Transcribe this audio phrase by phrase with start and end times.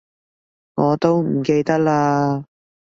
[0.73, 2.43] 我都唔記得喇